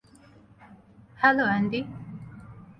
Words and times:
Hello, 1.17 1.45
Andy. 1.45 1.79